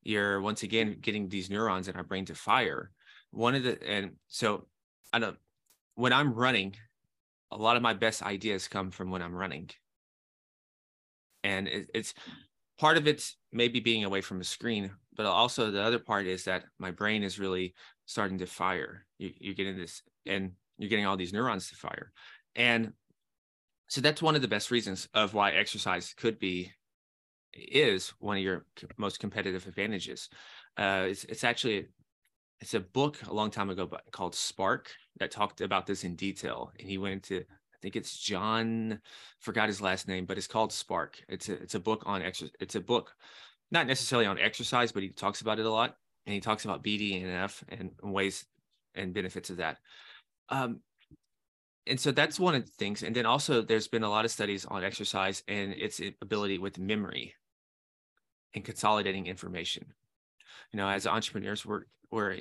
[0.03, 2.91] You're once again getting these neurons in our brain to fire.
[3.31, 4.67] One of the and so
[5.11, 5.37] I don't
[5.95, 6.75] when I'm running,
[7.51, 9.69] a lot of my best ideas come from when I'm running.
[11.43, 12.13] And it, it's
[12.79, 16.45] part of it's maybe being away from a screen, but also the other part is
[16.45, 17.73] that my brain is really
[18.05, 19.05] starting to fire.
[19.17, 22.11] You, you're getting this, and you're getting all these neurons to fire.
[22.55, 22.93] And
[23.87, 26.71] so that's one of the best reasons of why exercise could be
[27.53, 28.65] is one of your
[28.97, 30.29] most competitive advantages.
[30.77, 31.87] Uh, it's, it's actually
[32.61, 34.89] it's a book a long time ago called Spark
[35.19, 38.99] that talked about this in detail, and he went into I think it's John,
[39.39, 41.23] forgot his last name, but it's called Spark.
[41.29, 42.55] It's a it's a book on exercise.
[42.59, 43.13] It's a book,
[43.71, 46.83] not necessarily on exercise, but he talks about it a lot, and he talks about
[46.83, 48.45] BDNF and ways
[48.95, 49.77] and benefits of that.
[50.49, 50.81] Um,
[51.87, 53.03] and so that's one of the things.
[53.03, 56.77] And then also, there's been a lot of studies on exercise and its ability with
[56.77, 57.33] memory
[58.53, 59.85] and consolidating information.
[60.71, 62.37] You know, as entrepreneurs, we're we're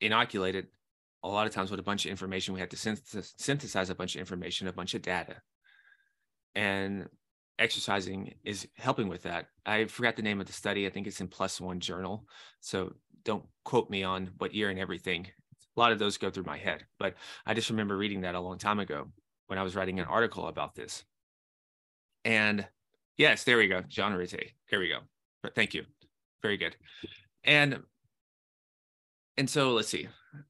[0.00, 0.68] inoculated
[1.22, 3.94] a lot of times with a bunch of information, we have to synth- synthesize a
[3.94, 5.36] bunch of information, a bunch of data.
[6.54, 7.08] And
[7.58, 9.46] exercising is helping with that.
[9.64, 10.86] I forgot the name of the study.
[10.86, 11.28] I think it's in
[11.60, 12.26] One Journal.
[12.60, 15.26] So don't quote me on what year and everything.
[15.76, 18.40] A lot of those go through my head, but I just remember reading that a
[18.40, 19.08] long time ago
[19.46, 21.04] when I was writing an article about this.
[22.24, 22.66] And
[23.18, 23.82] yes, there we go.
[23.82, 24.52] John Ratey.
[24.70, 25.00] There we go.
[25.42, 25.84] But thank you.
[26.42, 26.76] Very good.
[27.44, 27.82] And
[29.36, 30.08] and so let's see.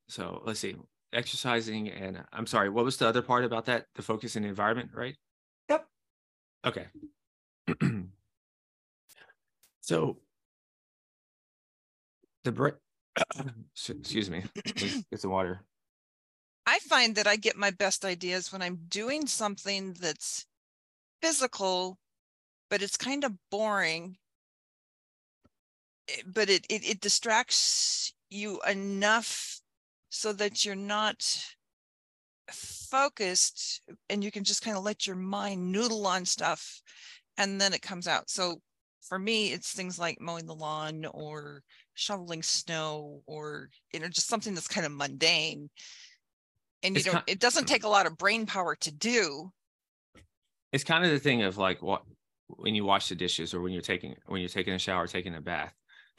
[0.08, 0.76] So let's see.
[1.12, 3.86] Exercising and I'm sorry, what was the other part about that?
[3.94, 5.16] The focus in the environment, right?
[5.68, 5.86] Yep.
[6.66, 6.86] Okay.
[9.80, 10.18] so
[12.44, 12.52] the
[13.88, 14.44] excuse me
[15.10, 15.62] get some water
[16.66, 20.46] I find that I get my best ideas when I'm doing something that's
[21.22, 21.98] physical,
[22.68, 24.16] but it's kind of boring.
[26.08, 29.60] Eh, but it, it it distracts you enough
[30.10, 31.54] so that you're not
[32.50, 36.82] focused and you can just kind of let your mind noodle on stuff
[37.38, 38.30] and then it comes out.
[38.30, 38.60] So
[39.08, 41.62] for me, it's things like mowing the lawn or
[41.94, 45.70] shoveling snow or you know just something that's kind of mundane.
[46.82, 49.52] And you It's don't kind- it doesn't take a lot of brain power to do.
[50.72, 52.02] It's kind of the thing of like what
[52.48, 55.34] when you wash the dishes or when you're taking when you're taking a shower taking
[55.34, 55.74] a bath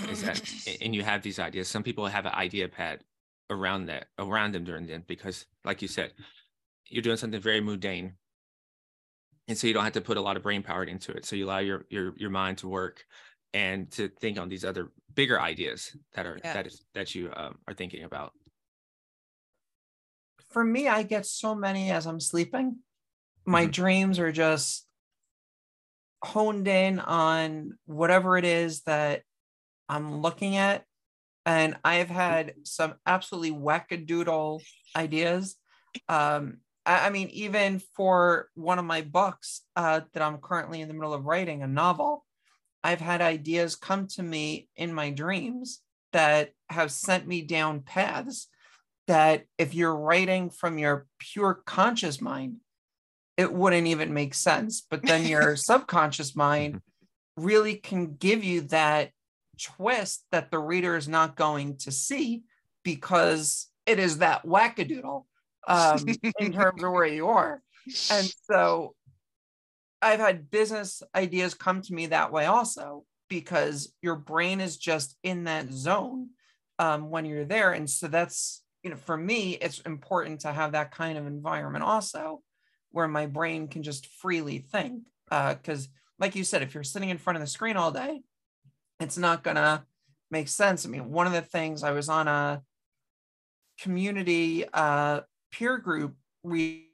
[0.09, 0.41] is that
[0.81, 1.67] and you have these ideas.
[1.67, 3.01] Some people have an idea pad
[3.49, 6.11] around that around them during then because like you said
[6.89, 8.13] you're doing something very mundane
[9.47, 11.35] and so you don't have to put a lot of brain power into it so
[11.35, 13.05] you allow your your your mind to work
[13.53, 16.53] and to think on these other bigger ideas that are Yeah.
[16.53, 18.33] that is that you um, are thinking about
[20.49, 22.79] For me, I get so many as I'm sleeping.
[23.45, 23.67] My Mhm.
[23.67, 24.87] dreams are just
[26.23, 29.23] honed in on whatever it is that
[29.89, 30.85] I'm looking at.
[31.45, 34.61] And I've had some absolutely wackadoodle
[34.95, 35.57] ideas.
[36.09, 40.87] Um, I, I mean, even for one of my books uh, that I'm currently in
[40.87, 42.25] the middle of writing, a novel,
[42.83, 45.81] I've had ideas come to me in my dreams
[46.13, 48.47] that have sent me down paths
[49.07, 52.57] that if you're writing from your pure conscious mind,
[53.35, 54.85] it wouldn't even make sense.
[54.89, 56.81] But then your subconscious mind
[57.35, 59.11] really can give you that
[59.61, 62.43] twist that the reader is not going to see
[62.83, 65.25] because it is that wackadoodle
[65.67, 65.99] um,
[66.39, 67.61] in terms of where you are.
[68.11, 68.95] And so
[70.01, 75.15] I've had business ideas come to me that way also because your brain is just
[75.23, 76.29] in that zone
[76.79, 77.73] um, when you're there.
[77.73, 81.83] And so that's, you know, for me, it's important to have that kind of environment
[81.83, 82.41] also
[82.91, 85.03] where my brain can just freely think.
[85.29, 88.21] Because, like you said, if you're sitting in front of the screen all day,
[88.99, 89.83] it's not going to
[90.31, 90.85] make sense.
[90.85, 92.61] I mean, one of the things I was on a
[93.79, 95.21] community uh,
[95.51, 96.87] peer group re-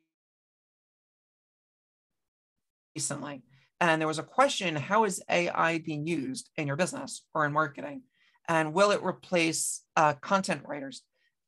[2.95, 3.43] recently,
[3.79, 7.53] and there was a question how is AI being used in your business or in
[7.53, 8.03] marketing?
[8.47, 11.01] And will it replace uh, content writers?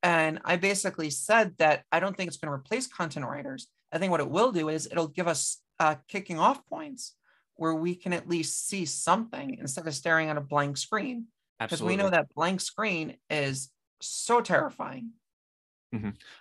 [0.03, 3.67] And I basically said that I don't think it's going to replace content writers.
[3.91, 7.15] I think what it will do is it'll give us uh, kicking off points
[7.55, 11.27] where we can at least see something instead of staring at a blank screen.
[11.59, 15.11] Because we know that blank screen is so terrifying.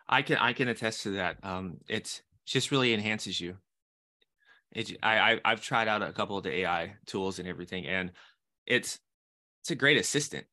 [0.08, 1.38] I can I can attest to that.
[1.42, 1.78] Um,
[2.46, 3.56] just really enhances you.
[4.72, 8.12] It I, I I've tried out a couple of the AI tools and everything, and
[8.66, 8.98] it's
[9.60, 10.46] it's a great assistant.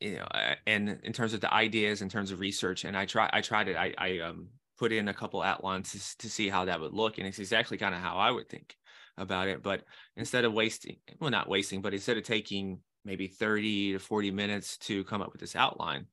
[0.00, 0.26] You know,
[0.66, 3.68] and in terms of the ideas, in terms of research, and I try I tried
[3.68, 3.76] it.
[3.76, 4.48] I I um
[4.78, 7.76] put in a couple outlines to, to see how that would look, and it's exactly
[7.76, 8.76] kind of how I would think
[9.18, 9.62] about it.
[9.62, 9.84] But
[10.16, 14.78] instead of wasting, well, not wasting, but instead of taking maybe thirty to forty minutes
[14.78, 16.06] to come up with this outline,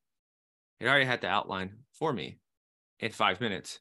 [0.79, 2.39] it already had the outline for me
[2.99, 3.79] in five minutes,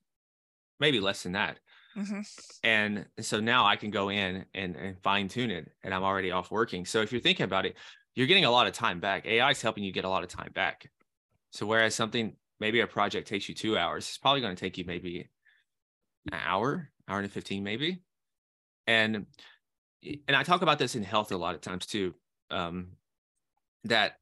[0.80, 1.60] maybe less than that.
[1.96, 2.24] Mhm.
[2.62, 6.30] And so now I can go in and, and fine tune it, and I'm already
[6.30, 6.84] off working.
[6.84, 7.76] So if you're thinking about it,
[8.14, 9.26] you're getting a lot of time back.
[9.26, 10.90] AI is helping you get a lot of time back.
[11.52, 14.78] So whereas something, maybe a project takes you two hours, it's probably going to take
[14.78, 15.30] you maybe
[16.32, 18.02] an hour, hour and 15 maybe.
[18.86, 19.26] And
[20.02, 22.14] and I talk about this in health a lot of times too.
[22.50, 22.92] Um,
[23.84, 24.18] that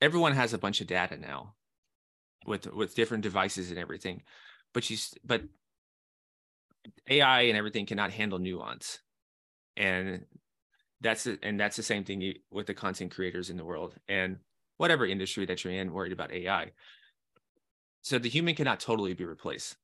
[0.00, 1.54] everyone has a bunch of data now
[2.46, 4.22] with with different devices and everything
[4.72, 5.42] but she's but
[7.08, 9.00] ai and everything cannot handle nuance.
[9.76, 10.24] And
[11.00, 14.38] that's and that's the same thing with the content creators in the world and
[14.78, 16.72] whatever industry that you're in worried about ai
[18.00, 19.76] so the human cannot totally be replaced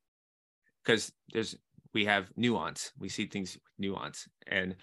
[0.83, 1.57] because there's
[1.93, 2.93] we have nuance.
[2.99, 4.27] We see things with nuance.
[4.47, 4.77] And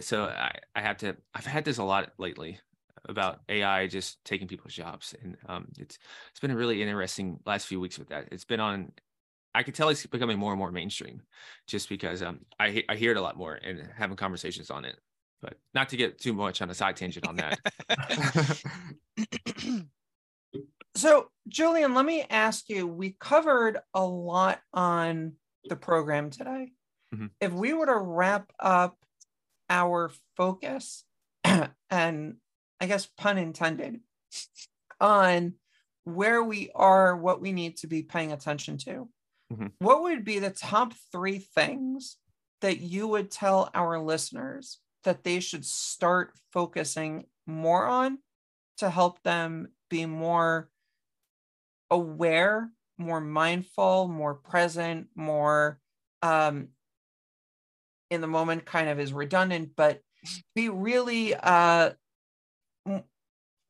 [0.00, 2.60] so I, I have to i've had this a lot lately
[3.08, 5.98] about AI just taking people's jobs, and um, it's
[6.30, 8.28] it's been a really interesting last few weeks with that.
[8.32, 8.92] It's been on.
[9.54, 11.22] I can tell it's becoming more and more mainstream,
[11.66, 14.96] just because um, I I hear it a lot more and having conversations on it.
[15.40, 17.58] But not to get too much on a side tangent on that.
[20.94, 22.86] so, Julian, let me ask you.
[22.86, 25.32] We covered a lot on
[25.64, 26.72] the program today.
[27.12, 27.26] Mm-hmm.
[27.40, 28.96] If we were to wrap up
[29.68, 31.04] our focus
[31.90, 32.36] and
[32.82, 34.00] I guess pun intended,
[35.00, 35.54] on
[36.02, 39.08] where we are, what we need to be paying attention to.
[39.52, 39.66] Mm-hmm.
[39.78, 42.16] What would be the top three things
[42.60, 48.18] that you would tell our listeners that they should start focusing more on
[48.78, 50.68] to help them be more
[51.88, 52.68] aware,
[52.98, 55.78] more mindful, more present, more
[56.20, 56.68] um,
[58.10, 60.00] in the moment kind of is redundant, but
[60.56, 61.90] be really uh,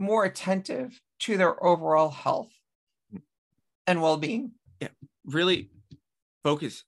[0.03, 2.53] more attentive to their overall health
[3.87, 4.53] and well-being.
[4.81, 4.89] Yeah
[5.25, 5.71] really
[6.43, 6.85] focus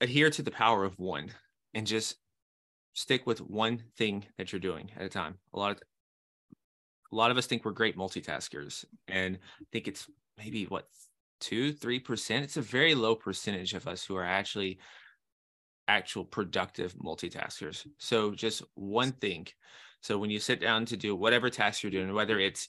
[0.00, 1.30] adhere to the power of one
[1.74, 2.16] and just
[2.94, 5.34] stick with one thing that you're doing at a time.
[5.54, 5.82] A lot of
[7.10, 10.86] a lot of us think we're great multitaskers and I think it's maybe what
[11.40, 12.44] two three percent?
[12.44, 14.78] It's a very low percentage of us who are actually
[15.88, 17.86] actual productive multitaskers.
[17.96, 19.46] So just one thing
[20.00, 22.68] so when you sit down to do whatever task you're doing, whether it's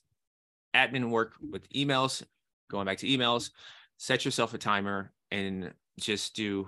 [0.75, 2.23] admin work with emails,
[2.69, 3.51] going back to emails,
[3.97, 6.67] set yourself a timer and just do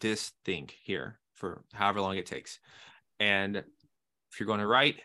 [0.00, 2.58] this thing here for however long it takes.
[3.20, 4.96] And if you're going to write,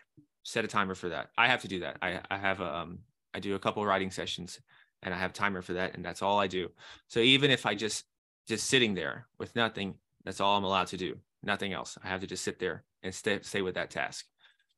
[0.42, 1.30] set a timer for that.
[1.38, 1.96] I have to do that.
[2.02, 2.98] I, I have a, um,
[3.32, 4.60] I do a couple writing sessions
[5.02, 5.94] and I have timer for that.
[5.94, 6.70] And that's all I do.
[7.08, 8.04] So even if I just,
[8.46, 11.16] just sitting there with nothing, that's all I'm allowed to do.
[11.42, 11.98] Nothing else.
[12.02, 14.26] I have to just sit there and stay, stay with that task.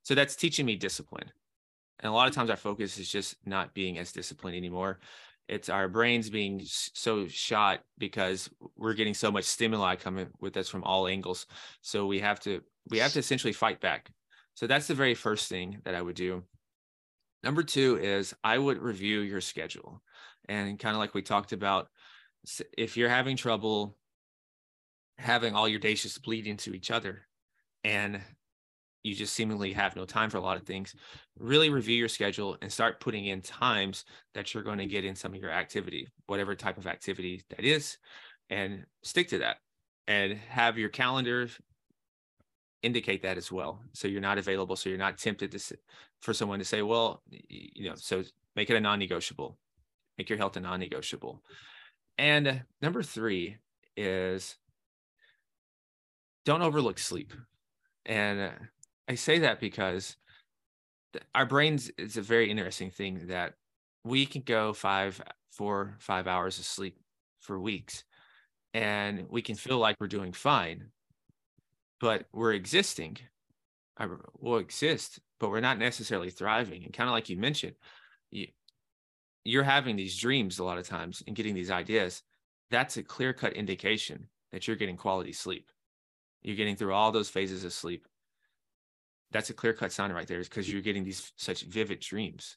[0.06, 1.32] So that's teaching me discipline.
[1.98, 5.00] And a lot of times our focus is just not being as disciplined anymore.
[5.48, 10.68] It's our brains being so shot because we're getting so much stimuli coming with us
[10.68, 11.48] from all angles.
[11.80, 14.08] So we have to we have to essentially fight back.
[14.54, 16.44] So that's the very first thing that I would do.
[17.42, 20.00] Number two is I would review your schedule.
[20.48, 21.88] And kind of like we talked about,
[22.78, 23.98] if you're having trouble
[25.18, 27.26] having all your days just bleed into each other
[27.82, 28.20] and
[29.06, 30.94] you just seemingly have no time for a lot of things
[31.38, 35.14] really review your schedule and start putting in times that you're going to get in
[35.14, 37.98] some of your activity whatever type of activity that is
[38.50, 39.56] and stick to that.
[40.08, 41.48] And have your calendar
[42.82, 45.76] indicate that as well so you're not available so you're not tempted to
[46.20, 48.22] for someone to say well you know so
[48.56, 49.56] make it a non-negotiable.
[50.18, 51.42] Make your health a non-negotiable.
[52.18, 53.58] And number three
[53.96, 54.56] is
[56.46, 57.32] don't overlook sleep.
[58.06, 58.50] And
[59.08, 60.16] I say that because
[61.34, 63.54] our brains is a very interesting thing that
[64.04, 65.20] we can go five,
[65.52, 66.98] four, five hours of sleep
[67.40, 68.04] for weeks
[68.74, 70.88] and we can feel like we're doing fine,
[72.00, 73.16] but we're existing.
[74.38, 76.84] We'll exist, but we're not necessarily thriving.
[76.84, 77.74] And kind of like you mentioned,
[78.30, 78.48] you,
[79.44, 82.22] you're having these dreams a lot of times and getting these ideas.
[82.70, 85.70] That's a clear cut indication that you're getting quality sleep.
[86.42, 88.06] You're getting through all those phases of sleep
[89.32, 92.56] that's a clear cut sign right there is because you're getting these such vivid dreams.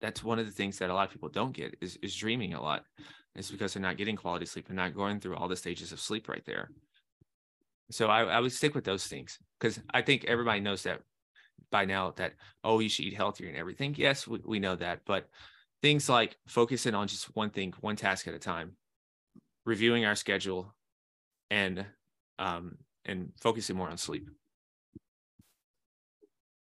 [0.00, 2.54] That's one of the things that a lot of people don't get is, is dreaming
[2.54, 2.84] a lot.
[3.34, 6.00] It's because they're not getting quality sleep and not going through all the stages of
[6.00, 6.70] sleep right there.
[7.90, 11.00] So i, I would stick with those things because i think everybody knows that
[11.70, 12.32] by now that
[12.64, 13.94] oh you should eat healthier and everything.
[13.98, 15.28] Yes we, we know that but
[15.82, 18.72] things like focusing on just one thing one task at a time
[19.66, 20.74] reviewing our schedule
[21.50, 21.84] and
[22.38, 24.30] um and focusing more on sleep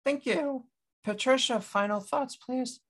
[0.05, 0.65] Thank you.
[1.05, 2.81] Patricia, final thoughts, please.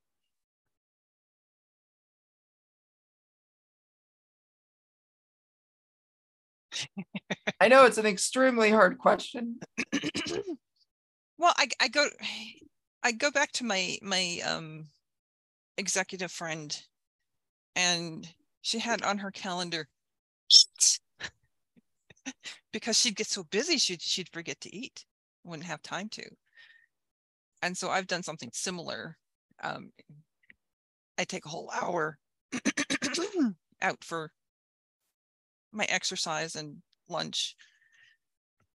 [7.61, 9.59] I know it's an extremely hard question.
[11.39, 12.07] well, I, I go
[13.03, 14.89] I go back to my my um
[15.77, 16.77] executive friend
[17.77, 18.29] and
[18.63, 19.89] she had on her calendar
[20.51, 21.01] eat
[22.73, 25.05] because she'd get so busy she'd she'd forget to eat
[25.45, 26.25] wouldn't have time to
[27.63, 29.17] and so I've done something similar.
[29.63, 29.91] Um,
[31.19, 32.19] I take a whole hour
[33.83, 34.31] out for
[35.73, 36.77] my exercise and
[37.09, 37.57] lunch.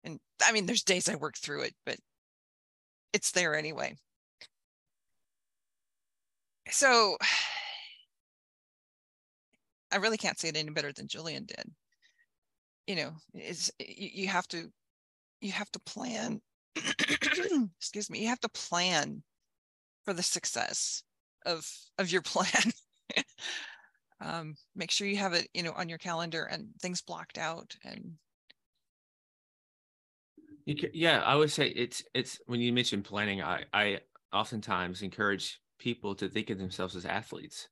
[0.03, 1.97] And I mean, there's days I work through it, but
[3.13, 3.95] it's there anyway.
[6.69, 7.17] So
[9.91, 11.71] I really can't say it any better than Julian did.
[12.87, 14.71] You know, it's you, you have to
[15.41, 16.41] you have to plan
[17.77, 19.23] excuse me, you have to plan
[20.03, 21.03] for the success
[21.45, 21.67] of
[21.97, 22.73] of your plan.
[24.21, 27.75] um, make sure you have it, you know, on your calendar and things blocked out
[27.83, 28.17] and
[30.65, 34.01] You ca yeah, I would say it's it's when you mention planning, I I
[34.31, 37.69] oftentimes encourage people to think of themselves as athletes.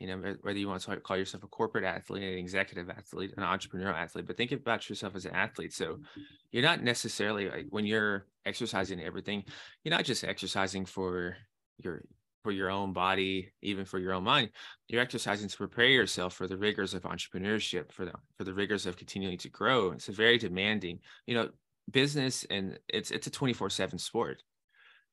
[0.00, 3.44] You know, whether you want to call yourself a corporate athlete, an executive athlete, an
[3.44, 5.72] entrepreneurial athlete, but think about yourself as an athlete.
[5.72, 6.20] So mm-hmm.
[6.50, 9.44] you're not necessarily like when you're exercising everything,
[9.82, 11.36] you're not just exercising for
[11.78, 12.02] your
[12.44, 14.50] for your own body, even for your own mind.
[14.88, 18.86] You're exercising to prepare yourself for the rigors of entrepreneurship, for the for the rigors
[18.86, 19.92] of continuing to grow.
[19.92, 21.48] It's a very demanding, you know,
[21.90, 24.42] business and it's it's a 24/7 sport.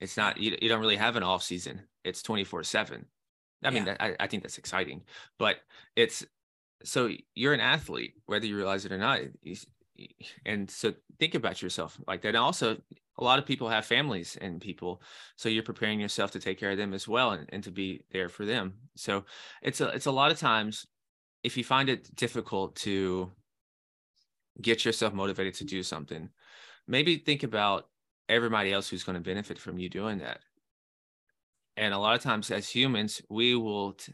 [0.01, 1.81] It's not you, you don't really have an off season.
[2.03, 3.05] It's 24/7.
[3.63, 3.97] I mean, Yeah.
[3.99, 5.01] I, I think that's exciting,
[5.37, 5.57] but
[5.95, 6.25] it's
[6.83, 9.21] so you're an athlete, whether you realize it or not.
[10.45, 12.29] And so think about yourself like that.
[12.29, 12.77] And also,
[13.17, 15.01] a lot of people have families and people,
[15.35, 18.03] so you're preparing yourself to take care of them as well and, and to be
[18.11, 18.73] there for them.
[18.95, 19.25] So
[19.61, 20.87] it's a it's a lot of times
[21.43, 23.31] if you find it difficult to
[24.61, 26.29] get yourself motivated to do something,
[26.87, 27.89] maybe think about
[28.29, 30.39] everybody else who's going to benefit from you doing that
[31.77, 34.13] and a lot of times as humans we will t-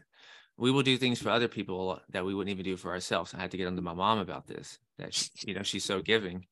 [0.56, 3.32] we will do things for other people that we wouldn't even do for ourselves.
[3.32, 6.00] I had to get onto my mom about this that she, you know she's so
[6.02, 6.46] giving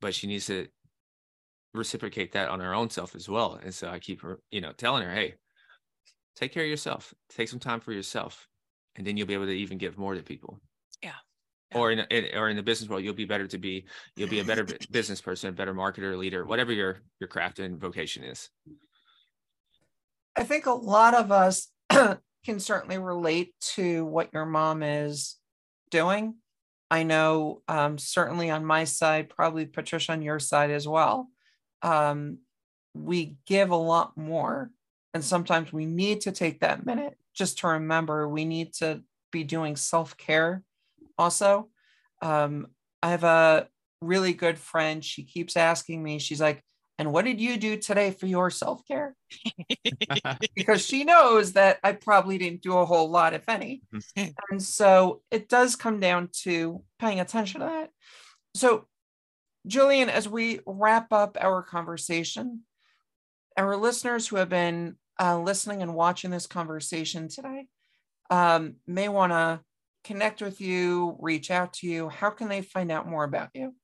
[0.00, 0.66] but she needs to
[1.74, 3.60] reciprocate that on her own self as well.
[3.62, 5.34] And so i keep her you know telling her hey
[6.36, 7.12] take care of yourself.
[7.28, 8.48] Take some time for yourself
[8.96, 10.60] and then you'll be able to even give more to people.
[11.02, 11.12] Yeah.
[11.78, 14.40] or in, in or in the business world you'll be better to be you'll be
[14.40, 18.50] a better business person a better marketer leader whatever your your craft and vocation is
[20.40, 25.36] I think a lot of us can certainly relate to what your mom is
[25.90, 26.36] doing.
[26.90, 31.28] I know, um, certainly on my side, probably Patricia on your side as well.
[31.82, 32.38] Um,
[32.94, 34.70] we give a lot more,
[35.12, 39.44] and sometimes we need to take that minute just to remember we need to be
[39.44, 40.62] doing self care
[41.18, 41.68] also.
[42.22, 42.68] Um,
[43.02, 43.68] I have a
[44.00, 45.04] really good friend.
[45.04, 46.64] She keeps asking me, she's like,
[47.00, 49.16] and what did you do today for your self care?
[50.54, 53.80] because she knows that I probably didn't do a whole lot, if any.
[54.16, 57.88] and so it does come down to paying attention to that.
[58.54, 58.86] So,
[59.66, 62.64] Julian, as we wrap up our conversation,
[63.56, 67.66] our listeners who have been uh, listening and watching this conversation today
[68.28, 69.60] um, may want to
[70.04, 72.10] connect with you, reach out to you.
[72.10, 73.74] How can they find out more about you?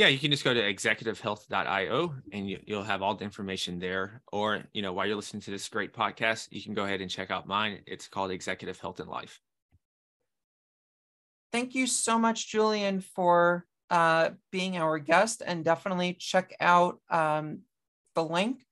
[0.00, 4.22] Yeah, you can just go to executivehealth.io and you, you'll have all the information there.
[4.32, 7.10] Or, you know, while you're listening to this great podcast, you can go ahead and
[7.10, 7.80] check out mine.
[7.86, 9.42] It's called Executive Health and Life.
[11.52, 15.42] thank you so much, Julian, for uh, being our guest.
[15.44, 17.58] And definitely check out um,
[18.14, 18.64] the link.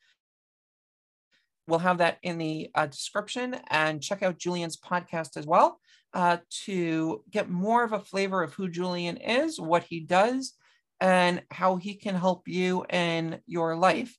[1.67, 5.79] We'll have that in the uh, description and check out Julian's podcast as well
[6.15, 10.55] uh, to get more of a flavor of who Julian is, what he does,
[11.01, 14.17] and how he can help you in your life.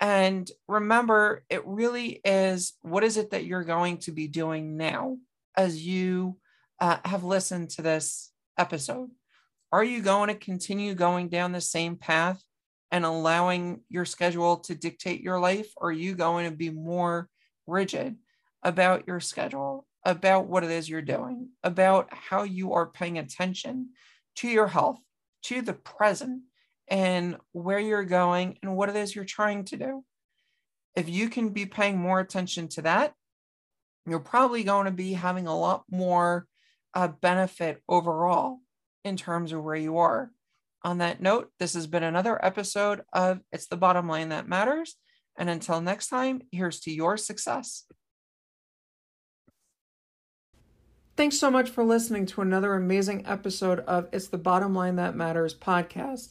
[0.00, 5.18] And remember, it really is what is it that you're going to be doing now
[5.56, 6.38] as you
[6.80, 9.10] uh, have listened to this episode?
[9.72, 12.42] Are you going to continue going down the same path
[12.90, 15.70] and allowing your schedule to dictate your life?
[15.76, 17.28] Or are you going to be more
[17.66, 18.16] rigid
[18.62, 23.90] about your schedule, about what it is you're doing, about how you are paying attention
[24.36, 25.00] to your health,
[25.44, 26.42] to the present,
[26.88, 30.04] and where you're going and what it is you're trying to do?
[30.94, 33.14] If you can be paying more attention to that,
[34.06, 36.46] you're probably going to be having a lot more
[36.94, 38.58] uh, benefit overall
[39.04, 40.30] in terms of where you are.
[40.82, 44.96] On that note, this has been another episode of It's the Bottom Line That Matters.
[45.36, 47.84] And until next time, here's to your success.
[51.18, 55.16] Thanks so much for listening to another amazing episode of It's the Bottom Line That
[55.16, 56.28] Matters podcast.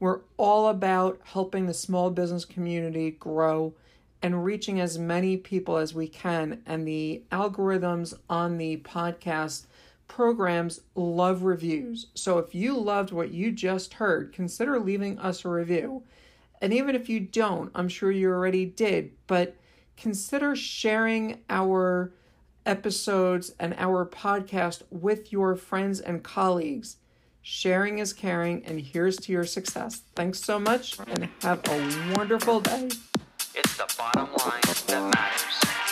[0.00, 3.74] We're all about helping the small business community grow
[4.22, 6.62] and reaching as many people as we can.
[6.66, 9.66] And the algorithms on the podcast
[10.08, 12.08] programs love reviews.
[12.14, 16.02] So if you loved what you just heard, consider leaving us a review.
[16.60, 19.54] And even if you don't, I'm sure you already did, but
[19.96, 22.12] consider sharing our
[22.66, 26.96] episodes and our podcast with your friends and colleagues.
[27.42, 30.02] Sharing is caring, and here's to your success.
[30.16, 32.88] Thanks so much, and have a wonderful day.
[33.54, 35.83] It's the bottom line that matters.